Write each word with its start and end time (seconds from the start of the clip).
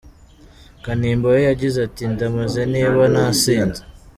Kanimba 0.83 1.25
we 1.33 1.39
yagize 1.49 1.77
ati: 1.87 2.03
“Ndamaze 2.13 2.61
niba 2.73 3.01
nasinze. 3.13 3.81